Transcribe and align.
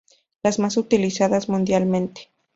Las 0.41 0.57
más 0.57 0.77
utilizadas 0.77 1.47
mundialmente. 1.47 2.31